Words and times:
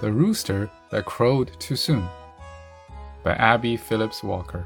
The 0.00 0.12
Rooster 0.12 0.70
That 0.90 1.06
Crowed 1.06 1.50
Too 1.58 1.74
Soon 1.74 2.06
by 3.24 3.32
Abbie 3.32 3.76
Phillips 3.76 4.22
Walker. 4.22 4.64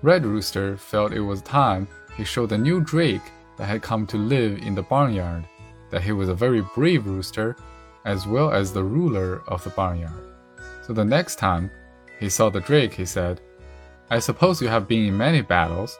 Red 0.00 0.24
Rooster 0.24 0.78
felt 0.78 1.12
it 1.12 1.20
was 1.20 1.42
time 1.42 1.86
he 2.16 2.24
showed 2.24 2.48
the 2.48 2.56
new 2.56 2.80
Drake 2.80 3.30
that 3.58 3.66
had 3.66 3.82
come 3.82 4.06
to 4.06 4.16
live 4.16 4.56
in 4.62 4.74
the 4.74 4.80
barnyard 4.80 5.46
that 5.90 6.02
he 6.02 6.12
was 6.12 6.30
a 6.30 6.34
very 6.34 6.62
brave 6.74 7.04
rooster 7.04 7.56
as 8.06 8.26
well 8.26 8.50
as 8.50 8.72
the 8.72 8.82
ruler 8.82 9.42
of 9.48 9.62
the 9.64 9.70
barnyard. 9.70 10.32
So 10.86 10.94
the 10.94 11.04
next 11.04 11.36
time 11.36 11.70
he 12.18 12.30
saw 12.30 12.48
the 12.48 12.60
Drake, 12.60 12.94
he 12.94 13.04
said, 13.04 13.42
I 14.08 14.18
suppose 14.18 14.62
you 14.62 14.68
have 14.68 14.88
been 14.88 15.04
in 15.08 15.16
many 15.18 15.42
battles, 15.42 15.98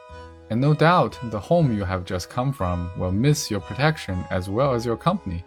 and 0.49 0.59
no 0.59 0.73
doubt 0.73 1.19
the 1.25 1.39
home 1.39 1.77
you 1.77 1.83
have 1.83 2.03
just 2.03 2.31
come 2.31 2.51
from 2.51 2.89
will 2.97 3.11
miss 3.11 3.51
your 3.51 3.59
protection 3.59 4.25
as 4.31 4.49
well 4.49 4.73
as 4.73 4.87
your 4.87 4.97
company. 4.97 5.45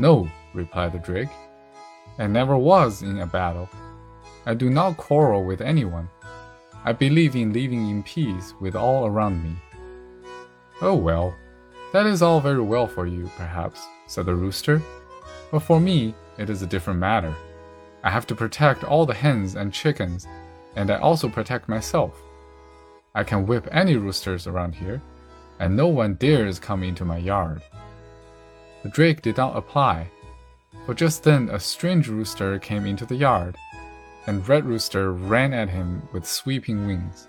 No, 0.00 0.28
replied 0.54 0.92
the 0.92 0.98
Drake. 0.98 1.28
I 2.18 2.26
never 2.26 2.56
was 2.56 3.02
in 3.02 3.20
a 3.20 3.26
battle. 3.26 3.68
I 4.44 4.54
do 4.54 4.70
not 4.70 4.96
quarrel 4.96 5.44
with 5.44 5.60
anyone. 5.60 6.08
I 6.84 6.92
believe 6.92 7.36
in 7.36 7.52
living 7.52 7.88
in 7.88 8.02
peace 8.02 8.54
with 8.60 8.74
all 8.74 9.06
around 9.06 9.42
me. 9.42 9.56
Oh 10.80 10.96
well, 10.96 11.34
that 11.92 12.06
is 12.06 12.22
all 12.22 12.40
very 12.40 12.60
well 12.60 12.86
for 12.86 13.06
you, 13.06 13.30
perhaps, 13.36 13.86
said 14.06 14.26
the 14.26 14.34
rooster. 14.34 14.82
But 15.50 15.60
for 15.60 15.78
me, 15.78 16.14
it 16.38 16.50
is 16.50 16.62
a 16.62 16.66
different 16.66 16.98
matter. 16.98 17.34
I 18.02 18.10
have 18.10 18.26
to 18.28 18.34
protect 18.34 18.82
all 18.82 19.06
the 19.06 19.14
hens 19.14 19.54
and 19.54 19.72
chickens, 19.72 20.26
and 20.74 20.90
I 20.90 20.96
also 20.96 21.28
protect 21.28 21.68
myself. 21.68 22.20
I 23.14 23.22
can 23.22 23.46
whip 23.46 23.68
any 23.70 23.96
roosters 23.96 24.46
around 24.46 24.74
here, 24.74 25.00
and 25.60 25.76
no 25.76 25.86
one 25.86 26.14
dares 26.14 26.58
come 26.58 26.82
into 26.82 27.04
my 27.04 27.18
yard. 27.18 27.62
The 28.82 28.88
drake 28.88 29.22
did 29.22 29.36
not 29.36 29.56
apply, 29.56 30.10
for 30.86 30.94
just 30.94 31.22
then 31.22 31.48
a 31.50 31.60
strange 31.60 32.08
rooster 32.08 32.58
came 32.58 32.86
into 32.86 33.06
the 33.06 33.14
yard, 33.14 33.56
and 34.26 34.46
Red 34.48 34.64
Rooster 34.64 35.12
ran 35.12 35.52
at 35.52 35.68
him 35.68 36.08
with 36.12 36.26
sweeping 36.26 36.86
wings. 36.86 37.28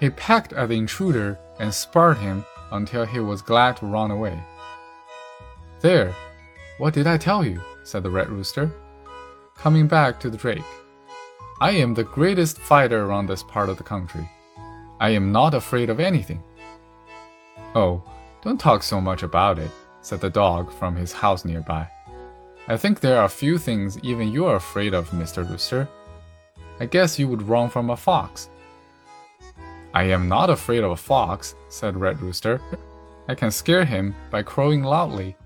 He 0.00 0.10
pecked 0.10 0.52
at 0.52 0.68
the 0.68 0.76
intruder 0.76 1.38
and 1.58 1.72
sparred 1.72 2.18
him 2.18 2.44
until 2.72 3.04
he 3.04 3.20
was 3.20 3.42
glad 3.42 3.76
to 3.78 3.86
run 3.86 4.10
away. 4.10 4.38
There, 5.80 6.14
what 6.78 6.94
did 6.94 7.06
I 7.06 7.16
tell 7.16 7.44
you? 7.44 7.60
said 7.84 8.02
the 8.02 8.10
Red 8.10 8.28
Rooster, 8.28 8.70
coming 9.56 9.86
back 9.86 10.18
to 10.20 10.30
the 10.30 10.36
Drake. 10.36 10.64
I 11.60 11.70
am 11.70 11.94
the 11.94 12.04
greatest 12.04 12.58
fighter 12.58 13.04
around 13.04 13.26
this 13.26 13.42
part 13.42 13.68
of 13.68 13.78
the 13.78 13.84
country. 13.84 14.28
I 15.00 15.10
am 15.10 15.32
not 15.32 15.54
afraid 15.54 15.88
of 15.88 16.00
anything. 16.00 16.42
Oh, 17.74 18.02
don't 18.42 18.60
talk 18.60 18.82
so 18.82 19.00
much 19.00 19.22
about 19.22 19.58
it, 19.58 19.70
said 20.02 20.20
the 20.20 20.30
dog 20.30 20.72
from 20.72 20.96
his 20.96 21.12
house 21.12 21.44
nearby. 21.44 21.88
I 22.68 22.76
think 22.76 22.98
there 22.98 23.20
are 23.20 23.28
few 23.28 23.58
things 23.58 23.96
even 24.02 24.32
you 24.32 24.46
are 24.46 24.56
afraid 24.56 24.92
of, 24.92 25.10
Mr. 25.10 25.48
Rooster. 25.48 25.88
I 26.80 26.86
guess 26.86 27.18
you 27.18 27.28
would 27.28 27.42
run 27.42 27.70
from 27.70 27.90
a 27.90 27.96
fox. 27.96 28.48
I 29.94 30.04
am 30.04 30.28
not 30.28 30.50
afraid 30.50 30.82
of 30.82 30.90
a 30.90 30.96
fox, 30.96 31.54
said 31.68 31.96
Red 31.96 32.20
Rooster. 32.20 32.60
I 33.28 33.36
can 33.36 33.52
scare 33.52 33.84
him 33.84 34.16
by 34.30 34.42
crowing 34.42 34.82
loudly. 34.82 35.36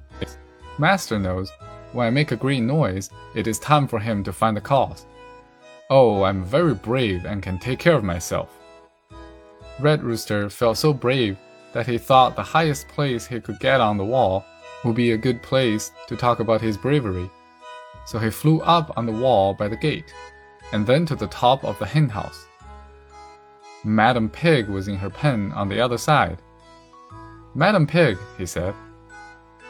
Master 0.78 1.18
knows 1.18 1.52
when 1.92 2.06
I 2.06 2.10
make 2.10 2.32
a 2.32 2.36
great 2.36 2.62
noise, 2.62 3.10
it 3.34 3.46
is 3.46 3.58
time 3.58 3.86
for 3.86 3.98
him 3.98 4.24
to 4.24 4.32
find 4.32 4.56
the 4.56 4.60
cause. 4.60 5.06
Oh, 5.90 6.22
I'm 6.22 6.42
very 6.42 6.74
brave 6.74 7.26
and 7.26 7.42
can 7.42 7.58
take 7.58 7.80
care 7.80 7.96
of 7.96 8.04
myself. 8.04 8.56
Red 9.78 10.02
Rooster 10.02 10.48
felt 10.48 10.78
so 10.78 10.94
brave 10.94 11.36
that 11.72 11.86
he 11.86 11.98
thought 11.98 12.34
the 12.34 12.42
highest 12.42 12.88
place 12.88 13.26
he 13.26 13.40
could 13.40 13.58
get 13.58 13.80
on 13.80 13.98
the 13.98 14.04
wall 14.04 14.44
would 14.84 14.94
be 14.94 15.12
a 15.12 15.18
good 15.18 15.42
place 15.42 15.92
to 16.08 16.16
talk 16.16 16.40
about 16.40 16.60
his 16.60 16.76
bravery. 16.76 17.30
So 18.06 18.18
he 18.18 18.30
flew 18.30 18.60
up 18.62 18.96
on 18.96 19.06
the 19.06 19.12
wall 19.12 19.54
by 19.54 19.68
the 19.68 19.76
gate, 19.76 20.14
and 20.72 20.86
then 20.86 21.06
to 21.06 21.14
the 21.14 21.26
top 21.28 21.64
of 21.64 21.78
the 21.78 21.86
hen 21.86 22.08
house. 22.08 22.46
Madam 23.84 24.28
Pig 24.28 24.68
was 24.68 24.88
in 24.88 24.96
her 24.96 25.10
pen 25.10 25.52
on 25.52 25.68
the 25.68 25.80
other 25.80 25.98
side. 25.98 26.38
Madam 27.54 27.86
Pig, 27.86 28.18
he 28.38 28.46
said, 28.46 28.74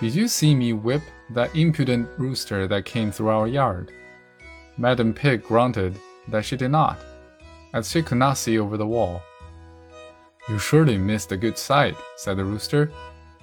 did 0.01 0.15
you 0.15 0.29
see 0.29 0.55
me 0.55 0.73
whip 0.73 1.03
that 1.29 1.55
impudent 1.55 2.09
rooster 2.17 2.67
that 2.67 2.87
came 2.87 3.13
through 3.13 3.29
our 3.29 3.47
yard? 3.47 3.93
Madam 4.79 5.13
Pig 5.13 5.43
grunted 5.43 5.95
that 6.29 6.43
she 6.43 6.57
did 6.57 6.71
not, 6.71 6.99
as 7.75 7.91
she 7.91 8.03
could 8.03 8.17
not 8.17 8.39
see 8.39 8.59
over 8.59 8.79
the 8.79 8.87
wall. 8.87 9.21
You 10.49 10.59
surely 10.59 10.97
missed 10.97 11.33
a 11.33 11.37
good 11.37 11.59
sight, 11.59 11.97
said 12.17 12.39
the 12.39 12.45
rooster, 12.45 12.91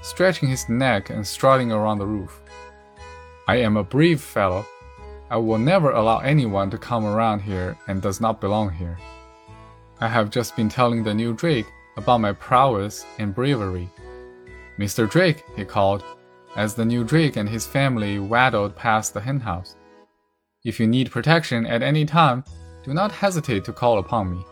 stretching 0.01 0.49
his 0.49 0.69
neck 0.69 1.09
and 1.09 1.25
strutting 1.25 1.71
around 1.71 1.97
the 1.97 2.05
roof. 2.05 2.41
I 3.47 3.57
am 3.57 3.77
a 3.77 3.83
brave 3.83 4.21
fellow. 4.21 4.65
I 5.29 5.37
will 5.37 5.57
never 5.57 5.91
allow 5.91 6.19
anyone 6.19 6.69
to 6.71 6.77
come 6.77 7.05
around 7.05 7.41
here 7.41 7.77
and 7.87 8.01
does 8.01 8.21
not 8.21 8.41
belong 8.41 8.71
here. 8.71 8.97
I 9.99 10.07
have 10.07 10.29
just 10.29 10.55
been 10.55 10.69
telling 10.69 11.03
the 11.03 11.13
new 11.13 11.33
Drake 11.33 11.65
about 11.97 12.21
my 12.21 12.31
prowess 12.33 13.05
and 13.17 13.33
bravery. 13.33 13.89
Mr. 14.77 15.09
Drake, 15.09 15.43
he 15.55 15.65
called, 15.65 16.03
as 16.55 16.75
the 16.75 16.85
new 16.85 17.03
Drake 17.03 17.35
and 17.35 17.49
his 17.49 17.65
family 17.65 18.19
waddled 18.19 18.75
past 18.75 19.13
the 19.13 19.21
henhouse. 19.21 19.75
If 20.63 20.79
you 20.79 20.87
need 20.87 21.11
protection 21.11 21.65
at 21.65 21.81
any 21.81 22.05
time, 22.05 22.43
do 22.83 22.93
not 22.93 23.11
hesitate 23.11 23.65
to 23.65 23.73
call 23.73 23.97
upon 23.97 24.31
me. 24.31 24.45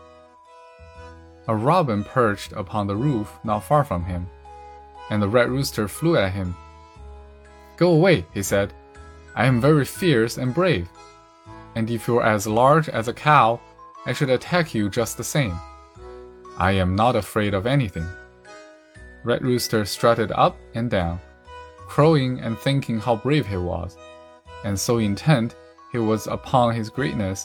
A 1.48 1.54
robin 1.54 2.02
perched 2.02 2.52
upon 2.52 2.86
the 2.86 2.96
roof 2.96 3.38
not 3.44 3.60
far 3.60 3.84
from 3.84 4.04
him 4.04 4.28
and 5.10 5.22
the 5.22 5.28
red 5.28 5.48
rooster 5.48 5.88
flew 5.88 6.16
at 6.16 6.32
him. 6.32 6.54
Go 7.76 7.92
away, 7.92 8.26
he 8.32 8.42
said. 8.42 8.72
I 9.34 9.46
am 9.46 9.60
very 9.60 9.84
fierce 9.84 10.38
and 10.38 10.54
brave, 10.54 10.88
and 11.74 11.90
if 11.90 12.08
you're 12.08 12.22
as 12.22 12.46
large 12.46 12.88
as 12.88 13.06
a 13.06 13.12
cow, 13.12 13.60
I 14.06 14.12
should 14.12 14.30
attack 14.30 14.74
you 14.74 14.88
just 14.88 15.18
the 15.18 15.24
same. 15.24 15.58
I 16.56 16.72
am 16.72 16.96
not 16.96 17.16
afraid 17.16 17.52
of 17.52 17.66
anything. 17.66 18.06
Red 19.24 19.42
Rooster 19.42 19.84
strutted 19.84 20.32
up 20.32 20.56
and 20.74 20.90
down, 20.90 21.20
crowing 21.86 22.40
and 22.40 22.56
thinking 22.56 22.98
how 22.98 23.16
brave 23.16 23.46
he 23.46 23.58
was, 23.58 23.98
and 24.64 24.78
so 24.78 24.98
intent 24.98 25.54
he 25.92 25.98
was 25.98 26.26
upon 26.26 26.74
his 26.74 26.88
greatness 26.88 27.44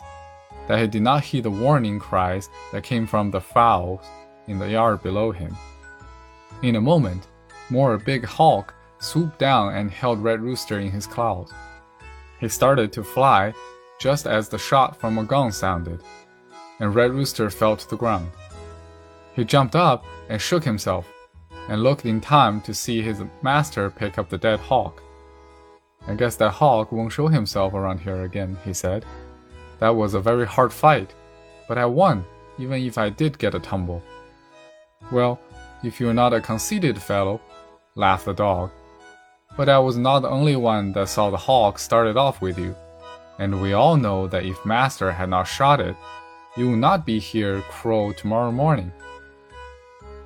that 0.67 0.79
he 0.79 0.87
did 0.87 1.01
not 1.01 1.23
heed 1.23 1.43
the 1.43 1.51
warning 1.51 1.99
cries 1.99 2.49
that 2.71 2.83
came 2.83 3.05
from 3.05 3.31
the 3.31 3.41
fowls 3.41 4.05
in 4.47 4.59
the 4.59 4.69
yard 4.69 5.03
below 5.03 5.31
him. 5.31 5.57
In 6.61 6.75
a 6.75 6.81
moment, 6.81 7.27
more, 7.71 7.93
a 7.93 7.99
big 7.99 8.25
hawk 8.25 8.73
swooped 8.99 9.39
down 9.39 9.73
and 9.73 9.89
held 9.89 10.21
Red 10.21 10.41
Rooster 10.41 10.79
in 10.79 10.91
his 10.91 11.07
claws. 11.07 11.51
He 12.39 12.49
started 12.49 12.91
to 12.93 13.03
fly 13.03 13.53
just 13.99 14.27
as 14.27 14.49
the 14.49 14.57
shot 14.57 14.99
from 14.99 15.17
a 15.17 15.23
gun 15.23 15.51
sounded, 15.51 16.01
and 16.79 16.93
Red 16.93 17.11
Rooster 17.11 17.49
fell 17.49 17.77
to 17.77 17.89
the 17.89 17.97
ground. 17.97 18.31
He 19.35 19.45
jumped 19.45 19.75
up 19.75 20.03
and 20.29 20.41
shook 20.41 20.63
himself, 20.63 21.07
and 21.69 21.83
looked 21.83 22.05
in 22.05 22.19
time 22.19 22.61
to 22.61 22.73
see 22.73 23.01
his 23.01 23.21
master 23.41 23.89
pick 23.89 24.17
up 24.17 24.29
the 24.29 24.37
dead 24.37 24.59
hawk. 24.59 25.01
I 26.07 26.15
guess 26.15 26.35
that 26.37 26.49
hawk 26.49 26.91
won't 26.91 27.13
show 27.13 27.27
himself 27.27 27.73
around 27.73 27.99
here 27.99 28.23
again, 28.23 28.57
he 28.65 28.73
said. 28.73 29.05
That 29.79 29.95
was 29.95 30.13
a 30.13 30.19
very 30.19 30.47
hard 30.47 30.73
fight, 30.73 31.13
but 31.67 31.77
I 31.77 31.85
won, 31.85 32.25
even 32.57 32.81
if 32.81 32.97
I 32.97 33.09
did 33.09 33.37
get 33.37 33.55
a 33.55 33.59
tumble. 33.59 34.01
Well, 35.11 35.39
if 35.83 35.99
you're 35.99 36.13
not 36.13 36.33
a 36.33 36.41
conceited 36.41 37.01
fellow, 37.01 37.39
laughed 37.95 38.25
the 38.25 38.33
dog. 38.33 38.71
But 39.57 39.69
I 39.69 39.79
was 39.79 39.97
not 39.97 40.21
the 40.21 40.29
only 40.29 40.55
one 40.55 40.93
that 40.93 41.09
saw 41.09 41.29
the 41.29 41.37
hawk 41.37 41.77
started 41.77 42.17
off 42.17 42.41
with 42.41 42.57
you, 42.57 42.75
and 43.37 43.61
we 43.61 43.73
all 43.73 43.97
know 43.97 44.27
that 44.27 44.45
if 44.45 44.65
Master 44.65 45.11
had 45.11 45.29
not 45.29 45.43
shot 45.43 45.79
it, 45.79 45.95
you 46.55 46.69
would 46.69 46.79
not 46.79 47.05
be 47.05 47.19
here 47.19 47.61
crow 47.69 48.13
tomorrow 48.13 48.51
morning. 48.51 48.91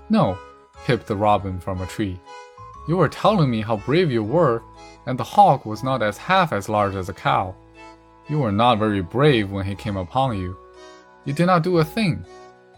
No, 0.09 0.37
pipped 0.85 1.07
the 1.07 1.15
robin 1.15 1.59
from 1.59 1.81
a 1.81 1.87
tree. 1.87 2.19
You 2.87 2.97
were 2.97 3.09
telling 3.09 3.49
me 3.49 3.61
how 3.61 3.77
brave 3.77 4.11
you 4.11 4.23
were, 4.23 4.61
and 5.07 5.17
the 5.17 5.23
hawk 5.23 5.65
was 5.65 5.83
not 5.83 6.03
as 6.03 6.17
half 6.17 6.53
as 6.53 6.69
large 6.69 6.95
as 6.95 7.09
a 7.09 7.13
cow. 7.13 7.55
You 8.29 8.39
were 8.39 8.51
not 8.51 8.79
very 8.79 9.01
brave 9.01 9.51
when 9.51 9.65
he 9.65 9.75
came 9.75 9.97
upon 9.97 10.37
you. 10.37 10.57
You 11.25 11.33
did 11.33 11.47
not 11.47 11.63
do 11.63 11.79
a 11.79 11.83
thing. 11.83 12.25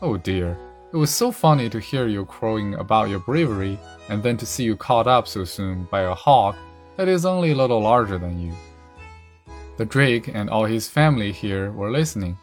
Oh 0.02 0.18
dear, 0.18 0.58
it 0.98 1.00
was 1.00 1.14
so 1.14 1.32
funny 1.32 1.70
to 1.70 1.80
hear 1.80 2.08
you 2.08 2.26
crowing 2.26 2.74
about 2.74 3.08
your 3.08 3.20
bravery, 3.20 3.78
and 4.10 4.24
then 4.24 4.36
to 4.36 4.48
see 4.48 4.64
you 4.64 4.76
caught 4.76 5.06
up 5.06 5.28
so 5.28 5.44
soon 5.44 5.84
by 5.92 6.02
a 6.02 6.16
hawk 6.16 6.56
that 6.96 7.08
is 7.08 7.24
only 7.24 7.52
a 7.52 7.56
little 7.56 7.82
larger 7.82 8.18
than 8.18 8.42
you. 8.42 8.52
The 9.78 9.86
drake 9.86 10.28
and 10.28 10.50
all 10.50 10.66
his 10.66 10.88
family 10.88 11.32
here 11.32 11.72
were 11.72 11.92
listening, 11.92 12.36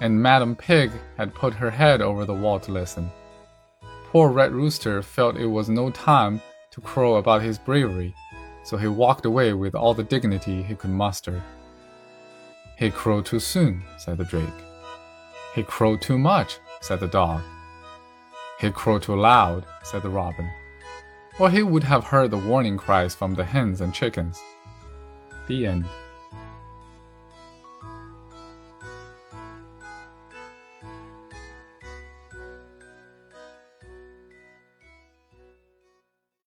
and 0.00 0.22
Madam 0.22 0.54
Pig 0.54 0.92
had 1.16 1.34
put 1.34 1.54
her 1.54 1.70
head 1.70 2.00
over 2.00 2.24
the 2.24 2.32
wall 2.32 2.60
to 2.60 2.70
listen. 2.70 3.10
Poor 4.12 4.28
Red 4.30 4.52
Rooster 4.52 5.02
felt 5.02 5.36
it 5.36 5.46
was 5.46 5.68
no 5.68 5.90
time 5.90 6.40
to 6.70 6.80
crow 6.80 7.16
about 7.16 7.42
his 7.42 7.58
bravery, 7.58 8.14
so 8.62 8.76
he 8.76 8.86
walked 8.86 9.26
away 9.26 9.54
with 9.54 9.74
all 9.74 9.92
the 9.92 10.04
dignity 10.04 10.62
he 10.62 10.76
could 10.76 10.90
muster. 10.90 11.42
He 12.78 12.92
crowed 12.92 13.26
too 13.26 13.40
soon, 13.40 13.82
said 13.98 14.18
the 14.18 14.24
drake. 14.24 14.60
He 15.56 15.64
crowed 15.64 16.00
too 16.00 16.16
much, 16.16 16.60
said 16.80 17.00
the 17.00 17.08
dog. 17.08 17.42
He 18.62 18.70
crowed 18.70 19.02
too 19.02 19.16
loud, 19.16 19.66
said 19.82 20.02
the 20.02 20.08
robin, 20.08 20.48
or 21.40 21.50
he 21.50 21.64
would 21.64 21.82
have 21.82 22.04
heard 22.04 22.30
the 22.30 22.38
warning 22.38 22.76
cries 22.76 23.12
from 23.12 23.34
the 23.34 23.42
hens 23.44 23.80
and 23.80 23.92
chickens. 23.92 24.40
The 25.48 25.66
end. 25.66 25.84